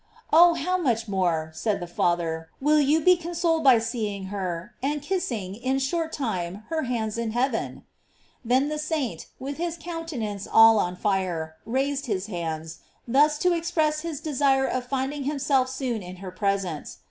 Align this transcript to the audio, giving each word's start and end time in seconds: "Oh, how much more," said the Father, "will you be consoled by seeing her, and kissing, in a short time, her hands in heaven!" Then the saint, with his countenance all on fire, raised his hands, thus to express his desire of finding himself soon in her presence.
"Oh, 0.33 0.55
how 0.55 0.79
much 0.79 1.07
more," 1.07 1.51
said 1.53 1.79
the 1.79 1.85
Father, 1.85 2.49
"will 2.59 2.79
you 2.79 3.01
be 3.01 3.15
consoled 3.15 3.63
by 3.63 3.77
seeing 3.77 4.29
her, 4.33 4.73
and 4.81 4.99
kissing, 4.99 5.53
in 5.53 5.75
a 5.75 5.79
short 5.79 6.11
time, 6.11 6.63
her 6.69 6.85
hands 6.85 7.19
in 7.19 7.33
heaven!" 7.33 7.83
Then 8.43 8.69
the 8.69 8.79
saint, 8.79 9.27
with 9.37 9.57
his 9.57 9.77
countenance 9.77 10.47
all 10.51 10.79
on 10.79 10.95
fire, 10.95 11.57
raised 11.67 12.07
his 12.07 12.25
hands, 12.25 12.79
thus 13.07 13.37
to 13.45 13.53
express 13.53 13.99
his 13.99 14.21
desire 14.21 14.65
of 14.65 14.87
finding 14.87 15.25
himself 15.25 15.69
soon 15.69 16.01
in 16.01 16.15
her 16.15 16.31
presence. 16.31 16.97